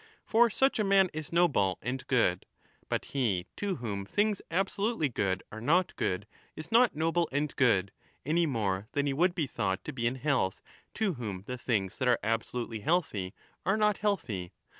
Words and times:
For 0.25 0.49
such 0.49 0.79
a 0.79 0.83
man 0.83 1.11
is 1.13 1.31
noble 1.31 1.77
and 1.83 2.07
good. 2.07 2.47
But 2.89 3.05
he 3.13 3.45
to 3.57 3.75
whom 3.75 4.03
things 4.03 4.41
absolutely 4.49 5.09
good 5.09 5.43
are 5.51 5.61
not 5.61 5.95
good 5.95 6.25
is 6.55 6.71
not 6.71 6.95
noble 6.95 7.29
and 7.31 7.55
good, 7.55 7.91
any 8.25 8.47
more 8.47 8.87
than 8.93 9.05
he 9.05 9.13
would 9.13 9.35
be 9.35 9.45
thought 9.45 9.83
to 9.83 9.93
be 9.93 10.07
in 10.07 10.15
health 10.15 10.59
to 10.95 11.13
35 11.13 11.17
whom 11.19 11.43
the 11.45 11.57
things 11.59 11.99
that 11.99 12.07
are 12.07 12.17
absolutely 12.23 12.79
healthy 12.79 13.35
are 13.63 13.77
not 13.77 13.99
healthy. 13.99 14.51